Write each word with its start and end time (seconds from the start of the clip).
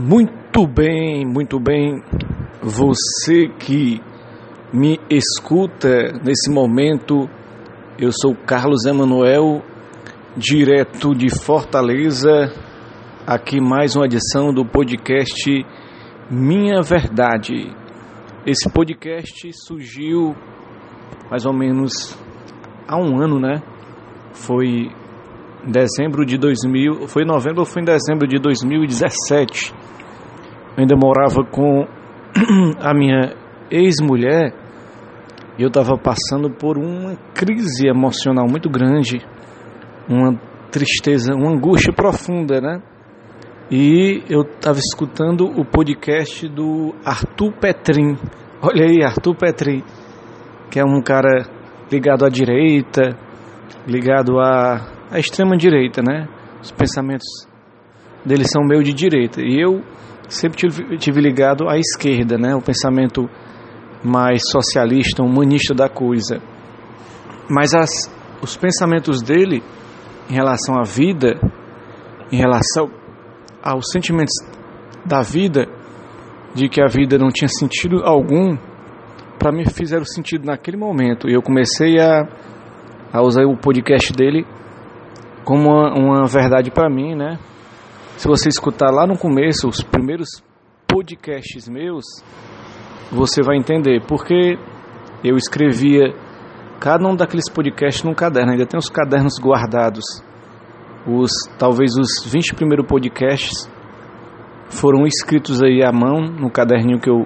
Muito 0.00 0.64
bem, 0.64 1.26
muito 1.26 1.58
bem. 1.58 2.00
Você 2.62 3.48
que 3.48 4.00
me 4.72 5.00
escuta 5.10 6.12
nesse 6.22 6.48
momento, 6.48 7.28
eu 7.98 8.12
sou 8.12 8.32
Carlos 8.32 8.84
Emanuel, 8.86 9.60
direto 10.36 11.16
de 11.16 11.28
Fortaleza, 11.28 12.30
aqui 13.26 13.60
mais 13.60 13.96
uma 13.96 14.04
edição 14.04 14.54
do 14.54 14.64
podcast 14.64 15.66
Minha 16.30 16.80
Verdade. 16.80 17.74
Esse 18.46 18.70
podcast 18.70 19.50
surgiu 19.52 20.32
mais 21.28 21.44
ou 21.44 21.52
menos 21.52 22.16
há 22.86 22.96
um 22.96 23.20
ano, 23.20 23.40
né? 23.40 23.60
Foi 24.32 24.92
em 25.66 25.72
dezembro 25.72 26.24
de 26.24 26.38
2000, 26.38 27.08
foi 27.08 27.24
em 27.24 27.26
novembro 27.26 27.62
ou 27.62 27.66
foi 27.66 27.82
em 27.82 27.84
dezembro 27.84 28.28
de 28.28 28.38
2017 28.38 29.87
ainda 30.78 30.94
morava 30.96 31.44
com 31.44 31.86
a 32.78 32.94
minha 32.94 33.34
ex-mulher 33.68 34.54
e 35.58 35.62
eu 35.62 35.68
estava 35.68 35.98
passando 35.98 36.48
por 36.48 36.78
uma 36.78 37.16
crise 37.34 37.88
emocional 37.88 38.46
muito 38.48 38.70
grande, 38.70 39.18
uma 40.08 40.38
tristeza, 40.70 41.34
uma 41.34 41.50
angústia 41.50 41.92
profunda, 41.92 42.60
né? 42.60 42.80
E 43.68 44.22
eu 44.30 44.42
estava 44.42 44.78
escutando 44.78 45.46
o 45.46 45.64
podcast 45.64 46.48
do 46.48 46.94
Arthur 47.04 47.52
Petrin. 47.60 48.16
Olha 48.62 48.86
aí, 48.86 49.02
Arthur 49.02 49.34
Petrin, 49.34 49.82
que 50.70 50.78
é 50.78 50.84
um 50.84 51.02
cara 51.02 51.44
ligado 51.90 52.24
à 52.24 52.28
direita, 52.28 53.18
ligado 53.84 54.38
à, 54.38 55.08
à 55.10 55.18
extrema 55.18 55.56
direita, 55.56 56.00
né? 56.02 56.28
Os 56.62 56.70
pensamentos 56.70 57.26
dele 58.24 58.44
são 58.44 58.62
meio 58.62 58.82
de 58.84 58.94
direita. 58.94 59.42
E 59.42 59.60
eu 59.60 59.82
sempre 60.28 60.70
tive, 60.98 61.20
ligado 61.20 61.68
à 61.68 61.78
esquerda, 61.78 62.36
né? 62.36 62.54
O 62.54 62.62
pensamento 62.62 63.28
mais 64.04 64.42
socialista, 64.50 65.22
humanista 65.22 65.74
da 65.74 65.88
coisa. 65.88 66.40
Mas 67.48 67.74
as, 67.74 67.90
os 68.42 68.56
pensamentos 68.56 69.22
dele 69.22 69.62
em 70.30 70.34
relação 70.34 70.78
à 70.78 70.82
vida, 70.82 71.40
em 72.30 72.36
relação 72.36 72.90
aos 73.62 73.90
sentimentos 73.90 74.34
da 75.04 75.22
vida, 75.22 75.66
de 76.54 76.68
que 76.68 76.80
a 76.82 76.86
vida 76.86 77.18
não 77.18 77.28
tinha 77.28 77.48
sentido 77.48 78.02
algum, 78.04 78.56
para 79.38 79.52
mim 79.52 79.64
fizeram 79.64 80.04
sentido 80.04 80.44
naquele 80.44 80.76
momento. 80.76 81.28
E 81.28 81.34
eu 81.34 81.42
comecei 81.42 81.98
a, 81.98 82.28
a 83.12 83.22
usar 83.22 83.44
o 83.44 83.56
podcast 83.56 84.12
dele 84.12 84.46
como 85.44 85.70
uma, 85.70 85.94
uma 85.94 86.26
verdade 86.26 86.70
para 86.70 86.90
mim, 86.90 87.14
né? 87.14 87.38
Se 88.18 88.26
você 88.26 88.48
escutar 88.48 88.90
lá 88.90 89.06
no 89.06 89.16
começo 89.16 89.68
os 89.68 89.80
primeiros 89.80 90.42
podcasts 90.88 91.68
meus, 91.68 92.04
você 93.12 93.42
vai 93.44 93.56
entender 93.56 94.04
porque 94.08 94.58
eu 95.22 95.36
escrevia 95.36 96.12
cada 96.80 97.08
um 97.08 97.14
daqueles 97.14 97.48
podcasts 97.48 98.02
num 98.02 98.14
caderno. 98.14 98.50
Ainda 98.50 98.66
tem 98.66 98.76
os 98.76 98.90
cadernos 98.90 99.38
guardados. 99.40 100.04
Os 101.06 101.30
talvez 101.56 101.92
os 101.96 102.28
20 102.28 102.56
primeiros 102.56 102.88
podcasts 102.88 103.70
foram 104.68 105.06
escritos 105.06 105.62
aí 105.62 105.84
à 105.84 105.92
mão 105.92 106.20
no 106.20 106.50
caderninho 106.50 106.98
que 106.98 107.08
eu 107.08 107.24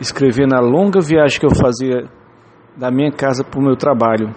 escrevia 0.00 0.46
na 0.46 0.60
longa 0.60 0.98
viagem 0.98 1.38
que 1.38 1.44
eu 1.44 1.54
fazia 1.54 2.08
da 2.74 2.90
minha 2.90 3.12
casa 3.12 3.44
para 3.44 3.60
o 3.60 3.62
meu 3.62 3.76
trabalho. 3.76 4.34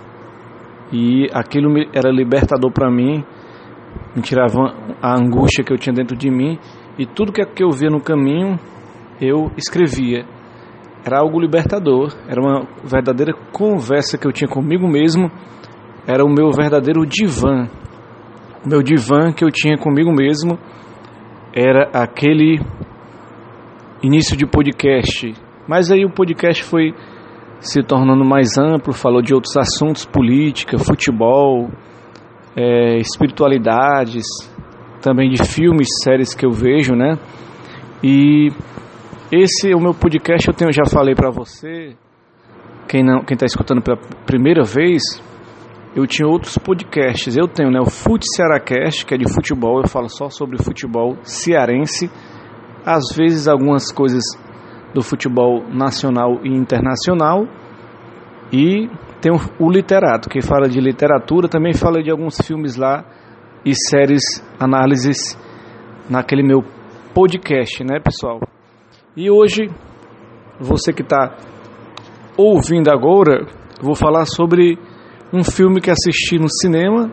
E 0.91 1.29
aquilo 1.33 1.73
era 1.93 2.11
libertador 2.11 2.69
para 2.73 2.91
mim 2.91 3.23
me 4.15 4.21
tirava 4.21 4.73
a 5.01 5.13
angústia 5.13 5.63
que 5.63 5.73
eu 5.73 5.77
tinha 5.77 5.93
dentro 5.93 6.15
de 6.15 6.29
mim 6.29 6.57
e 6.97 7.05
tudo 7.05 7.33
que 7.33 7.63
eu 7.63 7.71
via 7.71 7.89
no 7.89 8.01
caminho 8.01 8.57
eu 9.19 9.51
escrevia. 9.57 10.25
Era 11.05 11.19
algo 11.19 11.39
libertador, 11.39 12.15
era 12.27 12.41
uma 12.41 12.67
verdadeira 12.83 13.33
conversa 13.51 14.17
que 14.17 14.27
eu 14.27 14.31
tinha 14.31 14.49
comigo 14.49 14.87
mesmo, 14.87 15.29
era 16.07 16.23
o 16.23 16.29
meu 16.29 16.51
verdadeiro 16.51 17.05
divã. 17.05 17.67
O 18.65 18.69
meu 18.69 18.81
divã 18.81 19.31
que 19.31 19.43
eu 19.43 19.51
tinha 19.51 19.77
comigo 19.77 20.11
mesmo 20.11 20.57
era 21.53 21.89
aquele 21.93 22.59
início 24.01 24.35
de 24.35 24.45
podcast. 24.45 25.33
Mas 25.67 25.91
aí 25.91 26.05
o 26.05 26.11
podcast 26.11 26.63
foi 26.63 26.93
se 27.59 27.81
tornando 27.81 28.25
mais 28.25 28.57
amplo, 28.57 28.93
falou 28.93 29.21
de 29.21 29.33
outros 29.33 29.55
assuntos, 29.57 30.05
política, 30.05 30.77
futebol, 30.77 31.69
é, 32.55 32.97
espiritualidades, 32.97 34.25
também 35.01 35.29
de 35.29 35.43
filmes, 35.43 35.87
séries 36.03 36.33
que 36.33 36.45
eu 36.45 36.51
vejo, 36.51 36.95
né? 36.95 37.17
E 38.03 38.49
esse 39.31 39.71
é 39.71 39.75
o 39.75 39.79
meu 39.79 39.93
podcast, 39.93 40.47
eu 40.47 40.53
tenho, 40.53 40.71
já 40.71 40.85
falei 40.85 41.15
para 41.15 41.29
você, 41.29 41.95
quem 42.87 43.03
não, 43.03 43.23
quem 43.23 43.35
está 43.35 43.45
escutando 43.45 43.81
pela 43.81 43.97
primeira 44.25 44.63
vez, 44.63 45.01
eu 45.95 46.05
tinha 46.05 46.27
outros 46.27 46.57
podcasts. 46.57 47.37
Eu 47.37 47.47
tenho, 47.47 47.71
né, 47.71 47.79
o 47.79 47.89
Fute 47.89 48.25
Cearacast, 48.35 49.05
que 49.05 49.13
é 49.13 49.17
de 49.17 49.31
futebol, 49.33 49.81
eu 49.81 49.87
falo 49.87 50.09
só 50.09 50.29
sobre 50.29 50.61
futebol 50.61 51.17
cearense, 51.23 52.11
às 52.85 53.15
vezes 53.15 53.47
algumas 53.47 53.91
coisas 53.91 54.23
do 54.93 55.01
futebol 55.01 55.63
nacional 55.69 56.39
e 56.43 56.49
internacional. 56.49 57.47
E 58.51 58.89
tem 59.25 59.33
o, 59.33 59.39
o 59.59 59.71
literato, 59.71 60.29
que 60.29 60.39
fala 60.39 60.69
de 60.69 60.79
literatura, 60.79 61.49
também 61.49 61.73
fala 61.73 62.03
de 62.03 62.11
alguns 62.11 62.37
filmes 62.45 62.75
lá 62.75 63.03
e 63.65 63.73
séries, 63.73 64.21
análises 64.59 65.35
naquele 66.07 66.43
meu 66.43 66.63
podcast, 67.11 67.83
né, 67.83 67.99
pessoal? 67.99 68.39
E 69.17 69.31
hoje, 69.31 69.67
você 70.59 70.93
que 70.93 71.01
está 71.01 71.35
ouvindo 72.37 72.91
agora, 72.91 73.47
vou 73.81 73.95
falar 73.95 74.25
sobre 74.27 74.77
um 75.33 75.43
filme 75.43 75.81
que 75.81 75.89
assisti 75.89 76.37
no 76.37 76.47
cinema, 76.47 77.11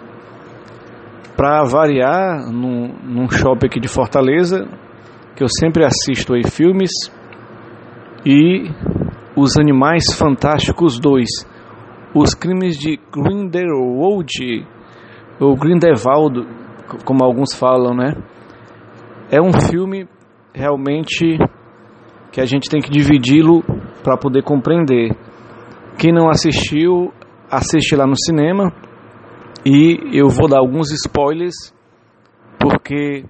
para 1.35 1.65
variar, 1.65 2.53
num, 2.53 2.95
num 3.05 3.31
shopping 3.31 3.69
aqui 3.69 3.81
de 3.81 3.89
Fortaleza, 3.89 4.69
que 5.35 5.43
eu 5.43 5.49
sempre 5.49 5.83
assisto 5.83 6.35
aí 6.35 6.43
filmes, 6.47 6.91
e 8.27 8.69
Os 9.35 9.57
Animais 9.57 10.13
Fantásticos 10.15 11.01
2 11.01 11.51
os 12.15 12.35
crimes 12.35 12.77
de 12.77 12.99
Grindelwald, 13.13 14.67
ou 15.41 15.57
Grindelwald, 15.57 16.47
como 17.05 17.25
alguns 17.25 17.55
falam, 17.55 17.95
né? 17.95 18.15
É 19.31 19.41
um 19.41 19.53
filme 19.53 20.07
realmente 20.55 21.39
que 22.31 22.41
a 22.41 22.45
gente 22.45 22.69
tem 22.69 22.81
que 22.81 22.91
dividi-lo 22.91 23.63
para 24.03 24.17
poder 24.17 24.43
compreender. 24.43 25.17
Quem 25.99 26.13
não 26.13 26.29
assistiu, 26.29 27.13
assiste 27.51 27.95
lá 27.97 28.07
no 28.07 28.17
cinema 28.17 28.73
e 29.65 29.99
eu 30.13 30.29
vou 30.29 30.49
dar 30.49 30.59
alguns 30.59 30.91
spoilers 30.91 31.55
porque 32.59 33.25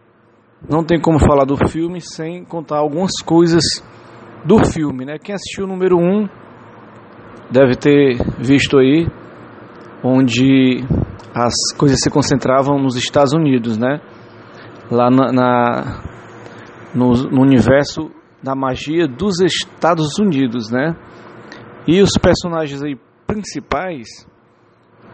não 0.68 0.84
tem 0.84 1.00
como 1.00 1.18
falar 1.18 1.44
do 1.44 1.56
filme 1.68 2.00
sem 2.00 2.44
contar 2.44 2.78
algumas 2.78 3.12
coisas 3.24 3.62
do 4.44 4.64
filme, 4.64 5.04
né? 5.04 5.18
Quem 5.18 5.34
assistiu 5.34 5.64
o 5.64 5.68
número 5.68 5.96
1 5.98 6.00
um, 6.00 6.28
deve 7.52 7.76
ter 7.76 8.16
visto 8.38 8.78
aí, 8.78 9.06
onde 10.02 10.82
as 11.34 11.52
coisas 11.76 11.98
se 12.02 12.10
concentravam 12.10 12.78
nos 12.78 12.96
Estados 12.96 13.34
Unidos, 13.34 13.76
né? 13.76 14.00
Lá 14.90 15.10
na, 15.10 15.32
na 15.32 16.02
no, 16.94 17.12
no, 17.30 17.42
universo 17.42 18.10
da 18.42 18.54
magia 18.54 19.06
dos 19.06 19.40
Estados 19.40 20.18
Unidos, 20.18 20.70
né? 20.70 20.96
E 21.86 22.00
os 22.00 22.12
personagens 22.20 22.82
aí 22.82 22.96
principais, 23.26 24.08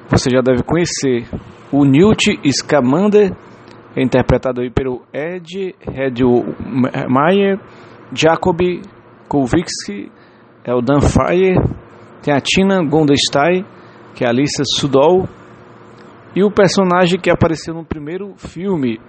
você 0.08 0.30
já 0.30 0.40
deve 0.40 0.62
conhecer. 0.62 1.28
O 1.72 1.84
Newt 1.84 2.40
Scamander, 2.50 3.36
interpretado 3.96 4.60
aí 4.60 4.70
pelo 4.70 5.02
Ed 5.12 5.74
Redmeyer, 5.80 7.60
Jacob 8.12 8.58
Kovicsky, 9.28 10.10
é 10.64 10.74
o 10.74 10.80
Dan 10.80 11.00
Fryer, 11.00 11.56
tem 12.22 12.34
a 12.34 12.40
Tina 12.40 12.82
Gondestai, 12.82 13.64
que 14.14 14.24
é 14.24 14.26
a 14.26 14.30
Alissa 14.30 14.62
Sudol, 14.64 15.28
e 16.34 16.42
o 16.42 16.50
personagem 16.50 17.18
que 17.18 17.30
apareceu 17.30 17.74
no 17.74 17.84
primeiro 17.84 18.34
filme 18.36 19.00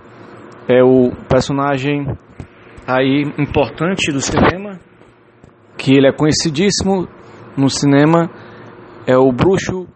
é 0.68 0.84
o 0.84 1.12
personagem 1.28 2.06
aí 2.88 3.24
importante 3.38 4.12
do 4.12 4.22
cinema, 4.22 4.80
que 5.78 5.94
ele 5.94 6.08
é 6.08 6.12
conhecidíssimo 6.12 7.08
no 7.58 7.70
cinema, 7.70 8.30
é 9.06 9.18
o 9.18 9.32
bruxo 9.32 9.88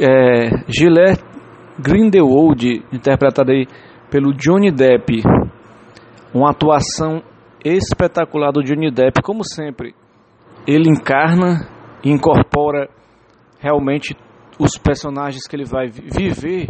é, 0.00 0.50
Gillette 0.68 1.24
Grindelwald, 1.78 2.84
interpretado 2.92 3.52
aí 3.52 3.66
pelo 4.10 4.32
Johnny 4.32 4.70
Depp. 4.70 5.22
Uma 6.34 6.50
atuação 6.50 7.22
espetacular 7.64 8.52
do 8.52 8.62
Johnny 8.62 8.90
Depp, 8.90 9.22
como 9.22 9.44
sempre 9.44 9.94
ele 10.66 10.90
encarna 10.90 11.68
e 12.04 12.10
incorpora 12.10 12.88
realmente 13.60 14.16
os 14.58 14.76
personagens 14.78 15.46
que 15.46 15.54
ele 15.54 15.64
vai 15.64 15.88
viver 15.88 16.68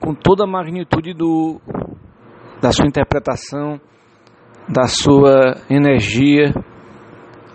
com 0.00 0.14
toda 0.14 0.44
a 0.44 0.46
magnitude 0.46 1.14
do, 1.14 1.60
da 2.60 2.72
sua 2.72 2.86
interpretação, 2.86 3.80
da 4.68 4.86
sua 4.86 5.54
energia, 5.70 6.52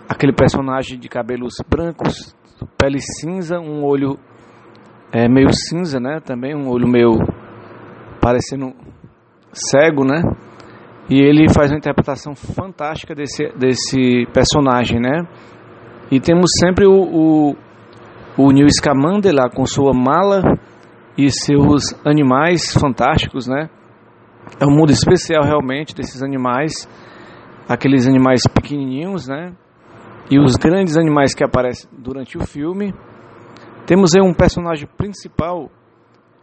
aquele 0.08 0.32
personagem 0.32 0.98
de 0.98 1.08
cabelos 1.08 1.54
brancos, 1.68 2.34
pele 2.78 2.98
cinza, 3.00 3.58
um 3.58 3.84
olho 3.84 4.18
é, 5.12 5.28
meio 5.28 5.52
cinza, 5.52 6.00
né? 6.00 6.20
Também 6.24 6.54
um 6.54 6.68
olho 6.68 6.88
meio 6.88 7.18
parecendo 8.20 8.72
cego, 9.52 10.04
né? 10.04 10.22
E 11.10 11.20
ele 11.20 11.48
faz 11.52 11.70
uma 11.70 11.78
interpretação 11.78 12.34
fantástica 12.34 13.14
desse, 13.14 13.48
desse 13.56 14.26
personagem, 14.32 15.00
né? 15.00 15.26
E 16.10 16.18
temos 16.18 16.50
sempre 16.58 16.86
o, 16.86 16.92
o, 16.92 17.56
o 18.38 18.50
Neil 18.50 18.68
Scamander 18.70 19.34
lá 19.34 19.50
com 19.50 19.66
sua 19.66 19.92
mala 19.92 20.42
e 21.16 21.30
seus 21.30 21.94
animais 22.04 22.72
fantásticos, 22.72 23.46
né? 23.46 23.68
É 24.58 24.64
um 24.64 24.70
mundo 24.70 24.90
especial 24.90 25.42
realmente 25.44 25.94
desses 25.94 26.22
animais, 26.22 26.88
aqueles 27.68 28.06
animais 28.06 28.40
pequenininhos, 28.46 29.28
né? 29.28 29.52
E 30.30 30.38
os 30.38 30.56
grandes 30.56 30.96
animais 30.96 31.34
que 31.34 31.44
aparecem 31.44 31.90
durante 31.92 32.38
o 32.38 32.46
filme. 32.46 32.94
Temos 33.86 34.14
aí 34.14 34.22
um 34.22 34.32
personagem 34.32 34.88
principal, 34.96 35.70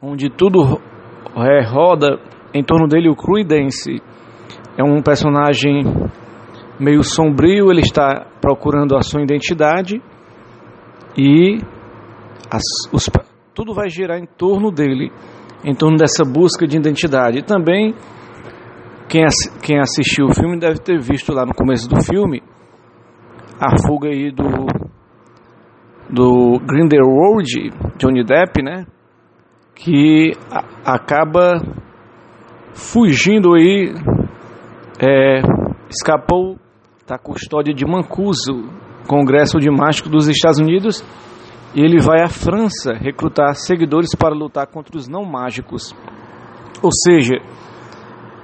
onde 0.01 0.29
tudo 0.29 0.79
é, 1.38 1.63
roda 1.65 2.19
em 2.53 2.63
torno 2.63 2.88
dele, 2.88 3.09
o 3.09 3.15
Cruidense. 3.15 4.01
É 4.77 4.83
um 4.83 5.01
personagem 5.01 5.83
meio 6.80 7.04
sombrio, 7.04 7.72
ele 7.72 7.81
está 7.81 8.25
procurando 8.42 8.95
a 8.95 9.01
sua 9.01 9.22
identidade 9.22 10.01
e 11.18 11.60
as, 12.51 12.63
os, 12.92 13.10
tudo 13.54 13.74
vai 13.74 13.89
girar 13.89 14.18
em 14.18 14.25
torno 14.25 14.72
dele, 14.72 15.12
em 15.63 15.74
torno 15.74 15.98
dessa 15.98 16.24
busca 16.24 16.68
de 16.68 16.77
identidade. 16.77 17.39
E 17.39 17.44
também, 17.44 17.94
quem, 19.07 19.25
quem 19.63 19.80
assistiu 19.80 20.25
o 20.25 20.33
filme 20.33 20.60
deve 20.60 20.80
ter 20.80 21.00
visto 21.00 21.31
lá 21.33 21.45
no 21.45 21.54
começo 21.54 21.88
do 21.88 22.01
filme 22.04 22.42
a 23.60 23.88
fuga 23.88 24.10
aí 24.10 24.31
do, 24.31 24.68
do 26.10 26.60
Grindelwald, 26.66 27.72
Johnny 27.98 28.24
Depp, 28.24 28.62
né? 28.62 28.86
Que 29.74 30.31
a, 30.51 30.94
acaba 30.94 31.62
fugindo 32.74 33.54
aí, 33.54 33.94
é, 35.00 35.42
escapou 35.89 36.57
da 37.07 37.19
custódia 37.19 37.74
de 37.74 37.86
Mancuso, 37.86 38.68
Congresso 39.07 39.60
de 39.60 39.69
Mágico 39.69 40.10
dos 40.10 40.28
Estados 40.28 40.60
Unidos, 40.60 41.04
e 41.75 41.81
ele 41.81 42.02
vai 42.02 42.24
à 42.24 42.28
França 42.28 42.94
recrutar 42.94 43.54
seguidores 43.54 44.16
para 44.16 44.34
lutar 44.34 44.66
contra 44.66 44.98
os 44.98 45.07
não 45.07 45.24
mágicos. 45.24 45.94
Ou 46.81 46.90
seja, 46.92 47.36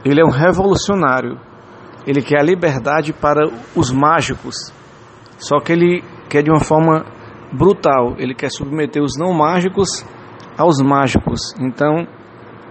ele 0.06 0.22
é 0.22 0.24
um 0.24 0.30
revolucionário. 0.30 1.40
Ele 2.06 2.22
quer 2.22 2.40
a 2.40 2.44
liberdade 2.44 3.14
para 3.14 3.48
os 3.76 3.92
mágicos. 3.92 4.72
Só 5.38 5.60
que 5.60 5.72
ele 5.72 6.04
quer 6.30 6.44
de 6.44 6.52
uma 6.52 6.60
forma 6.60 7.06
brutal. 7.52 8.16
Ele 8.18 8.36
quer 8.36 8.52
submeter 8.52 9.02
os 9.02 9.18
não 9.18 9.34
mágicos 9.34 10.06
aos 10.58 10.80
mágicos. 10.82 11.40
Então, 11.60 12.06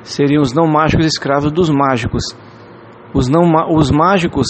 seriam 0.03 0.43
os 0.43 0.53
não 0.53 0.67
mágicos 0.67 1.07
escravos 1.07 1.51
dos 1.51 1.71
mágicos. 1.71 2.23
Os, 3.13 3.29
não, 3.29 3.43
os 3.75 3.91
mágicos 3.91 4.47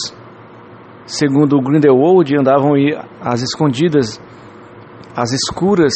segundo 1.07 1.61
Grindelwald, 1.61 2.33
andavam 2.39 2.73
às 3.21 3.43
escondidas, 3.43 4.21
às 5.17 5.33
escuras, 5.33 5.93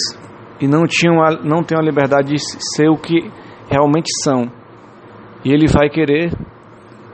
e 0.61 0.67
não 0.67 0.85
tinham 0.85 1.23
a, 1.23 1.31
não 1.43 1.63
têm 1.63 1.79
a 1.79 1.83
liberdade 1.83 2.35
de 2.35 2.39
ser 2.77 2.89
o 2.89 2.97
que 2.97 3.31
realmente 3.71 4.09
são. 4.23 4.51
E 5.45 5.53
ele 5.53 5.67
vai 5.67 5.89
querer 5.89 6.33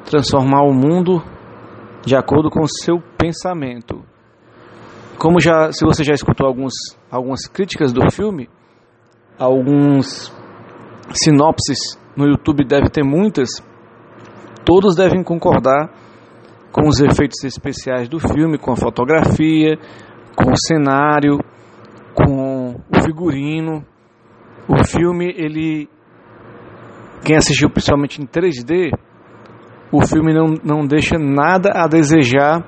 transformar 0.04 0.62
o 0.62 0.72
mundo 0.72 1.22
de 2.04 2.16
acordo 2.16 2.50
com 2.50 2.60
o 2.60 2.69
seu 2.69 3.00
pensamento. 3.19 4.02
Como 5.19 5.40
já, 5.40 5.70
se 5.72 5.84
você 5.84 6.02
já 6.02 6.14
escutou 6.14 6.46
alguns, 6.46 6.72
algumas 7.10 7.46
críticas 7.46 7.92
do 7.92 8.10
filme, 8.10 8.48
alguns 9.38 10.32
sinopses 11.12 11.98
no 12.16 12.26
YouTube 12.26 12.64
deve 12.64 12.88
ter 12.88 13.04
muitas, 13.04 13.48
todos 14.64 14.94
devem 14.94 15.22
concordar 15.22 15.90
com 16.72 16.87
os 16.87 17.00
efeitos 17.00 17.43
especiais 17.44 18.08
do 18.08 18.19
filme, 18.19 18.58
com 18.58 18.72
a 18.72 18.76
fotografia, 18.76 19.76
com 20.37 20.52
o 20.52 20.56
cenário, 20.56 21.38
com 22.14 22.76
o 22.88 23.02
figurino. 23.02 23.84
O 24.69 24.84
filme, 24.84 25.34
ele 25.37 25.88
quem 27.25 27.37
assistiu 27.37 27.69
principalmente 27.69 28.20
em 28.20 28.26
3D, 28.26 28.93
o 29.93 30.06
filme 30.06 30.32
não, 30.32 30.55
não 30.64 30.87
deixa 30.87 31.19
nada 31.19 31.70
a 31.75 31.87
desejar 31.87 32.64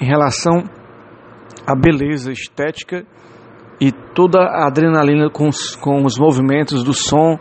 em 0.00 0.04
relação 0.04 0.62
à 1.66 1.74
beleza 1.74 2.30
estética 2.30 3.04
e 3.80 3.90
toda 4.14 4.38
a 4.40 4.66
adrenalina 4.66 5.28
com 5.30 5.48
os, 5.48 5.74
com 5.74 6.04
os 6.04 6.18
movimentos 6.18 6.84
do 6.84 6.92
som, 6.92 7.38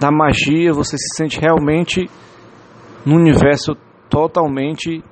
da 0.00 0.10
magia, 0.10 0.72
você 0.72 0.96
se 0.98 1.16
sente 1.16 1.40
realmente 1.40 2.08
no 3.06 3.14
universo 3.14 3.76
totalmente 4.14 5.02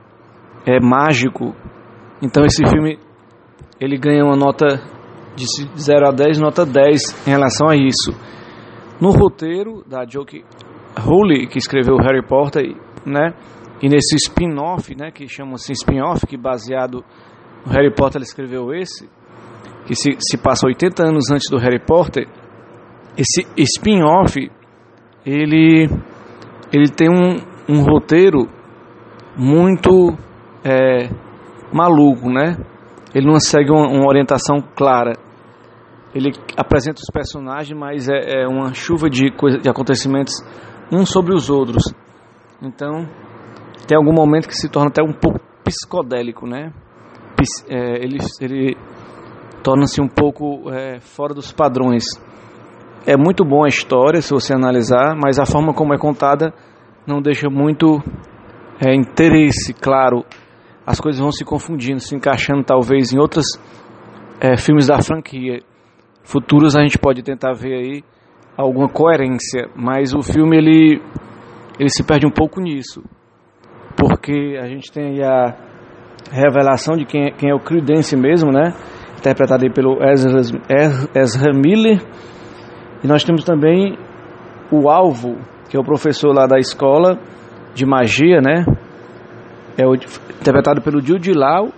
é, 0.64 0.78
mágico. 0.80 1.54
Então 2.22 2.44
esse 2.44 2.64
filme 2.70 2.98
ele 3.80 3.98
ganha 3.98 4.24
uma 4.24 4.36
nota 4.36 4.80
de 5.34 5.44
0 5.76 6.06
a 6.06 6.12
10, 6.12 6.38
nota 6.38 6.64
10 6.64 7.26
em 7.26 7.30
relação 7.30 7.68
a 7.68 7.74
isso. 7.74 8.12
No 9.00 9.10
roteiro 9.10 9.82
da 9.88 10.06
Joke 10.08 10.44
Rowley, 10.96 11.48
que 11.48 11.58
escreveu 11.58 11.96
Harry 11.96 12.24
Potter, 12.24 12.76
né? 13.04 13.34
E 13.82 13.88
nesse 13.88 14.14
spin-off, 14.14 14.94
né, 14.94 15.10
que 15.10 15.26
chama 15.26 15.54
assim 15.54 15.72
spin-off, 15.72 16.24
que 16.24 16.36
baseado 16.36 17.04
no 17.66 17.72
Harry 17.72 17.92
Potter 17.92 18.18
ele 18.18 18.24
escreveu 18.24 18.72
esse, 18.72 19.10
que 19.86 19.96
se, 19.96 20.16
se 20.20 20.38
passa 20.38 20.68
80 20.68 21.02
anos 21.04 21.28
antes 21.32 21.50
do 21.50 21.58
Harry 21.58 21.84
Potter, 21.84 22.28
esse 23.16 23.44
spin-off 23.56 24.38
ele 25.26 25.88
ele 26.72 26.88
tem 26.88 27.08
um, 27.10 27.36
um 27.68 27.82
roteiro 27.82 28.48
muito 29.36 30.16
é, 30.64 31.08
maluco, 31.72 32.28
né? 32.30 32.56
Ele 33.14 33.26
não 33.26 33.38
segue 33.38 33.70
uma, 33.70 33.88
uma, 33.88 34.06
orientação 34.06 34.58
clara. 34.74 35.12
Ele 36.14 36.32
apresenta 36.56 37.00
os 37.00 37.10
personagens, 37.12 37.78
mas 37.78 38.08
é, 38.08 38.42
é 38.42 38.48
uma 38.48 38.72
chuva 38.74 39.08
de, 39.08 39.30
de 39.60 39.68
acontecimentos 39.68 40.34
uns 40.90 41.10
sobre 41.10 41.34
os 41.34 41.48
outros. 41.48 41.82
Então, 42.60 43.08
tem 43.86 43.96
algum 43.96 44.12
momento 44.12 44.46
que 44.46 44.54
se 44.54 44.68
torna 44.68 44.88
até 44.88 45.02
um 45.02 45.12
pouco 45.12 45.40
psicodélico, 45.64 46.46
né? 46.46 46.72
É, 47.68 48.04
ele 48.04 48.18
ele 48.40 48.76
torna-se 49.62 50.00
um 50.00 50.08
pouco 50.08 50.70
é, 50.70 51.00
fora 51.00 51.34
dos 51.34 51.52
padrões. 51.52 52.04
É 53.06 53.16
muito 53.16 53.44
bom 53.44 53.64
a 53.64 53.68
história, 53.68 54.20
se 54.20 54.32
você 54.32 54.54
analisar, 54.54 55.16
mas 55.16 55.38
a 55.38 55.46
forma 55.46 55.74
como 55.74 55.92
é 55.92 55.98
contada 55.98 56.52
não 57.06 57.20
deixa 57.20 57.48
muito 57.50 58.00
é, 58.80 58.94
interesse, 58.94 59.72
claro, 59.74 60.24
as 60.86 61.00
coisas 61.00 61.20
vão 61.20 61.30
se 61.30 61.44
confundindo, 61.44 62.00
se 62.00 62.14
encaixando 62.14 62.64
talvez 62.64 63.12
em 63.12 63.18
outros 63.18 63.46
é, 64.40 64.56
filmes 64.56 64.86
da 64.86 65.00
franquia. 65.00 65.60
Futuros 66.24 66.76
a 66.76 66.82
gente 66.82 66.98
pode 66.98 67.22
tentar 67.22 67.52
ver 67.52 67.74
aí 67.74 68.04
alguma 68.56 68.88
coerência, 68.88 69.68
mas 69.74 70.14
o 70.14 70.22
filme 70.22 70.56
ele, 70.56 71.02
ele 71.78 71.88
se 71.88 72.02
perde 72.02 72.26
um 72.26 72.30
pouco 72.30 72.60
nisso, 72.60 73.02
porque 73.96 74.58
a 74.60 74.66
gente 74.66 74.90
tem 74.92 75.22
a 75.22 75.56
revelação 76.30 76.96
de 76.96 77.04
quem 77.04 77.26
é, 77.26 77.30
quem 77.30 77.50
é 77.50 77.54
o 77.54 77.60
Credence 77.60 78.16
mesmo, 78.16 78.50
né? 78.50 78.74
Interpretado 79.18 79.64
aí 79.64 79.72
pelo 79.72 80.02
Ezra, 80.02 80.40
Ezra 81.14 81.52
Miller. 81.52 82.00
E 83.04 83.06
nós 83.06 83.24
temos 83.24 83.44
também 83.44 83.96
o 84.70 84.88
alvo, 84.88 85.36
que 85.68 85.76
é 85.76 85.80
o 85.80 85.84
professor 85.84 86.32
lá 86.34 86.46
da 86.46 86.58
escola, 86.58 87.18
de 87.74 87.86
magia, 87.86 88.40
né? 88.40 88.64
É 89.76 89.84
interpretado 89.86 90.82
pelo 90.82 91.00
Jude 91.00 91.32
Law, 91.32 91.72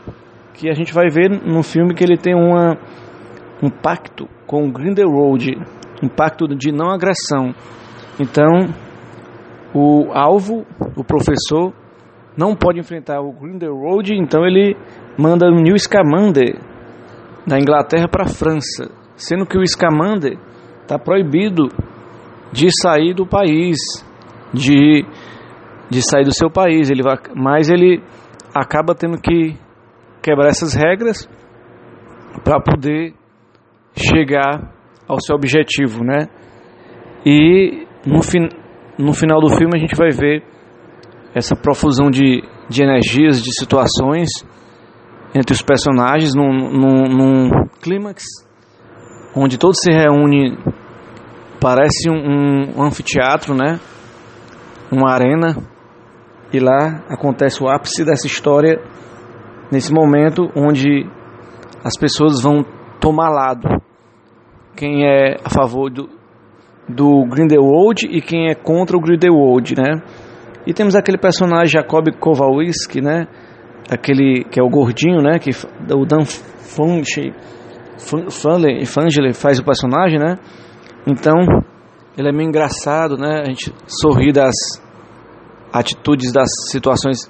que 0.54 0.68
a 0.68 0.74
gente 0.74 0.92
vai 0.92 1.08
ver 1.08 1.30
no 1.30 1.62
filme 1.62 1.94
que 1.94 2.02
ele 2.02 2.16
tem 2.16 2.34
uma, 2.34 2.76
um 3.62 3.70
pacto 3.70 4.28
com 4.46 4.66
o 4.66 4.72
Grindelwald, 4.72 5.56
um 6.02 6.08
pacto 6.08 6.46
de 6.48 6.72
não 6.72 6.90
agressão. 6.90 7.54
Então, 8.18 8.72
o 9.74 10.10
alvo, 10.12 10.64
o 10.96 11.04
professor, 11.04 11.72
não 12.36 12.54
pode 12.54 12.80
enfrentar 12.80 13.20
o 13.20 13.32
Grindelwald, 13.32 14.12
então 14.14 14.44
ele 14.44 14.76
manda 15.16 15.46
o 15.46 15.60
New 15.60 15.78
Scamander 15.78 16.58
da 17.46 17.58
Inglaterra 17.58 18.08
para 18.08 18.24
a 18.24 18.28
França, 18.28 18.90
sendo 19.16 19.46
que 19.46 19.58
o 19.58 19.66
Scamander 19.66 20.38
está 20.82 20.98
proibido 20.98 21.68
de 22.52 22.68
sair 22.80 23.14
do 23.14 23.26
país, 23.26 23.76
de 24.52 25.04
de 25.94 26.02
sair 26.02 26.24
do 26.24 26.34
seu 26.34 26.50
país, 26.50 26.90
ele 26.90 27.02
vai, 27.02 27.16
mas 27.36 27.70
ele 27.70 28.02
acaba 28.52 28.94
tendo 28.94 29.16
que 29.16 29.56
quebrar 30.20 30.48
essas 30.48 30.74
regras 30.74 31.28
para 32.42 32.60
poder 32.60 33.14
chegar 33.96 34.74
ao 35.06 35.20
seu 35.20 35.36
objetivo, 35.36 36.02
né? 36.02 36.28
E 37.24 37.86
no, 38.04 38.22
fin 38.22 38.48
no 38.98 39.12
final 39.12 39.40
do 39.40 39.48
filme 39.48 39.76
a 39.76 39.78
gente 39.78 39.94
vai 39.94 40.10
ver 40.10 40.42
essa 41.32 41.54
profusão 41.54 42.10
de, 42.10 42.42
de 42.68 42.82
energias, 42.82 43.40
de 43.40 43.54
situações 43.56 44.28
entre 45.32 45.52
os 45.52 45.62
personagens 45.62 46.34
num, 46.34 46.52
num, 46.70 47.02
num 47.08 47.50
clímax 47.80 48.24
onde 49.36 49.58
todos 49.58 49.78
se 49.80 49.90
reúnem, 49.90 50.56
parece 51.60 52.08
um, 52.10 52.78
um 52.78 52.82
anfiteatro, 52.82 53.54
né? 53.54 53.80
Uma 54.90 55.12
arena 55.12 55.56
e 56.52 56.60
lá 56.60 57.04
acontece 57.08 57.62
o 57.62 57.68
ápice 57.68 58.04
dessa 58.04 58.26
história 58.26 58.80
nesse 59.70 59.92
momento 59.92 60.50
onde 60.56 61.06
as 61.84 61.96
pessoas 61.98 62.40
vão 62.42 62.64
tomar 63.00 63.28
lado. 63.30 63.68
Quem 64.76 65.06
é 65.06 65.36
a 65.44 65.50
favor 65.50 65.90
do, 65.90 66.08
do 66.88 67.26
Grindelwald 67.26 68.06
e 68.06 68.20
quem 68.20 68.48
é 68.48 68.54
contra 68.54 68.96
o 68.96 69.00
Grindelwald, 69.00 69.74
né? 69.76 70.02
E 70.66 70.72
temos 70.72 70.96
aquele 70.96 71.18
personagem 71.18 71.68
Jacob 71.68 72.08
Kowalski, 72.18 73.00
né? 73.00 73.26
Aquele 73.90 74.44
que 74.44 74.58
é 74.58 74.62
o 74.62 74.70
gordinho, 74.70 75.20
né? 75.20 75.38
Que 75.38 75.50
o 75.94 76.06
Dan 76.06 76.24
Fangele 76.24 77.34
faz 79.34 79.58
o 79.58 79.64
personagem, 79.64 80.18
né? 80.18 80.38
Então 81.06 81.34
ele 82.16 82.28
é 82.28 82.32
meio 82.32 82.48
engraçado, 82.48 83.16
né? 83.16 83.42
A 83.42 83.44
gente 83.44 83.72
sorri 83.86 84.32
das 84.32 84.54
atitudes, 85.74 86.32
das 86.32 86.48
situações 86.70 87.28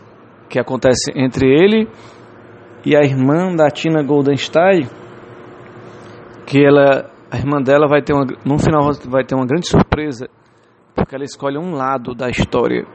que 0.51 0.59
acontecem 0.59 1.15
entre 1.17 1.47
ele 1.49 1.89
e 2.85 2.95
a 2.95 3.01
irmã 3.01 3.55
da 3.57 3.69
Tina 3.71 4.03
Goldenstein, 4.03 4.87
que 6.47 6.63
ela, 6.63 7.11
a 7.31 7.39
irmã 7.39 7.63
dela 7.63 7.89
vai 7.89 8.03
ter 8.03 8.13
uma, 8.13 8.27
no 8.45 8.59
final 8.59 8.93
vai 9.09 9.25
ter 9.25 9.35
uma 9.35 9.47
grande 9.47 9.67
surpresa, 9.67 10.29
porque 10.95 11.15
ela 11.15 11.25
escolhe 11.25 11.57
um 11.57 11.73
lado 11.73 12.15
da 12.15 12.29
história. 12.29 12.87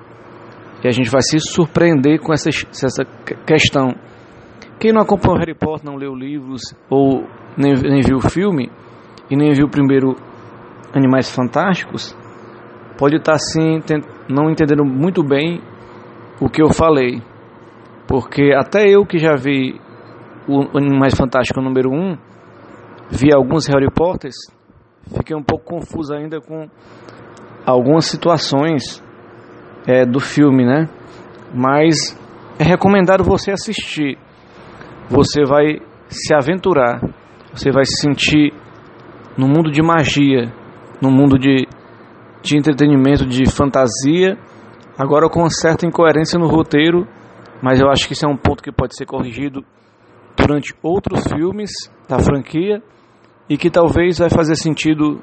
E 0.83 0.87
a 0.87 0.91
gente 0.91 1.09
vai 1.09 1.21
se 1.21 1.39
surpreender 1.39 2.21
com 2.21 2.31
essa, 2.31 2.49
essa 2.49 3.03
questão. 3.45 3.95
Quem 4.79 4.93
não 4.93 5.01
acompanhou 5.01 5.39
Harry 5.39 5.55
Potter, 5.55 5.85
não 5.85 5.97
leu 5.97 6.13
livros 6.13 6.61
ou 6.89 7.27
nem, 7.57 7.73
nem 7.73 8.01
viu 8.01 8.17
o 8.17 8.29
filme 8.29 8.71
e 9.29 9.35
nem 9.35 9.51
viu 9.51 9.67
primeiro 9.67 10.15
Animais 10.93 11.29
Fantásticos, 11.29 12.15
pode 12.97 13.17
estar 13.17 13.33
assim 13.33 13.79
não 14.29 14.49
entendendo 14.49 14.85
muito 14.85 15.23
bem 15.23 15.61
o 16.39 16.47
que 16.47 16.61
eu 16.61 16.69
falei. 16.69 17.21
Porque 18.07 18.53
até 18.55 18.87
eu 18.87 19.05
que 19.05 19.17
já 19.17 19.35
vi 19.35 19.79
o 20.47 20.77
Animais 20.77 21.15
Fantásticos 21.15 21.63
número 21.63 21.91
1, 21.91 22.17
vi 23.09 23.33
alguns 23.33 23.67
Harry 23.67 23.91
Potters, 23.91 24.35
fiquei 25.17 25.35
um 25.35 25.43
pouco 25.43 25.65
confuso 25.65 26.13
ainda 26.13 26.39
com 26.39 26.67
algumas 27.65 28.05
situações 28.05 29.03
é, 29.87 30.05
do 30.05 30.19
filme, 30.19 30.65
né? 30.65 30.87
Mas 31.53 32.17
é 32.59 32.63
recomendado 32.63 33.23
você 33.23 33.51
assistir. 33.51 34.17
Você 35.09 35.43
vai 35.43 35.79
se 36.07 36.33
aventurar, 36.33 37.01
você 37.53 37.71
vai 37.71 37.85
se 37.85 38.01
sentir 38.01 38.53
no 39.37 39.47
mundo 39.47 39.71
de 39.71 39.81
magia, 39.81 40.51
no 41.01 41.09
mundo 41.09 41.37
de, 41.37 41.67
de 42.41 42.57
entretenimento, 42.57 43.25
de 43.25 43.49
fantasia, 43.49 44.37
agora 44.97 45.29
com 45.29 45.49
certa 45.49 45.85
incoerência 45.85 46.39
no 46.39 46.47
roteiro 46.47 47.07
mas 47.61 47.79
eu 47.79 47.89
acho 47.89 48.07
que 48.07 48.13
isso 48.13 48.25
é 48.25 48.29
um 48.29 48.37
ponto 48.37 48.63
que 48.63 48.71
pode 48.71 48.95
ser 48.95 49.05
corrigido 49.05 49.63
durante 50.37 50.73
outros 50.81 51.25
filmes 51.25 51.71
da 52.07 52.19
franquia 52.19 52.81
e 53.49 53.57
que 53.57 53.69
talvez 53.69 54.19
vai 54.19 54.29
fazer 54.29 54.55
sentido 54.55 55.19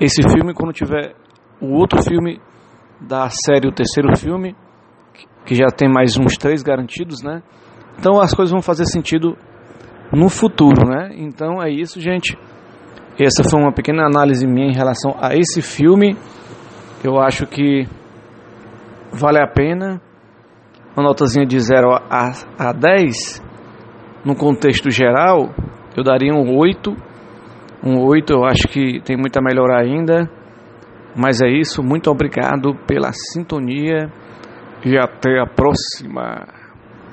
esse 0.00 0.22
filme 0.22 0.52
quando 0.52 0.72
tiver 0.72 1.14
o 1.60 1.74
outro 1.74 2.02
filme 2.02 2.40
da 3.00 3.28
série, 3.28 3.68
o 3.68 3.72
terceiro 3.72 4.16
filme, 4.16 4.56
que 5.44 5.54
já 5.54 5.68
tem 5.68 5.88
mais 5.88 6.16
uns 6.18 6.36
três 6.36 6.62
garantidos, 6.62 7.22
né? 7.22 7.42
Então 7.98 8.20
as 8.20 8.34
coisas 8.34 8.52
vão 8.52 8.62
fazer 8.62 8.86
sentido 8.86 9.36
no 10.12 10.28
futuro, 10.28 10.88
né? 10.88 11.10
Então 11.14 11.62
é 11.62 11.70
isso, 11.70 12.00
gente. 12.00 12.36
Essa 13.18 13.42
foi 13.48 13.60
uma 13.60 13.72
pequena 13.72 14.04
análise 14.04 14.46
minha 14.46 14.68
em 14.68 14.74
relação 14.74 15.14
a 15.20 15.34
esse 15.34 15.62
filme. 15.62 16.16
Eu 17.04 17.18
acho 17.20 17.46
que 17.46 17.86
vale 19.12 19.38
a 19.38 19.46
pena 19.46 20.00
uma 20.96 21.06
notazinha 21.06 21.46
de 21.46 21.58
0 21.60 21.92
a, 21.92 22.30
a 22.58 22.72
10, 22.72 23.40
no 24.24 24.34
contexto 24.34 24.90
geral, 24.90 25.54
eu 25.96 26.02
daria 26.02 26.34
um 26.34 26.56
8. 26.56 26.90
Um 27.84 28.04
8 28.04 28.32
eu 28.32 28.44
acho 28.44 28.66
que 28.68 29.00
tem 29.02 29.16
muita 29.16 29.40
melhor 29.40 29.70
ainda. 29.70 30.28
Mas 31.16 31.40
é 31.40 31.48
isso, 31.48 31.82
muito 31.82 32.10
obrigado 32.10 32.74
pela 32.86 33.12
sintonia 33.12 34.12
e 34.84 34.98
até 34.98 35.40
a 35.40 35.46
próxima. 35.46 36.57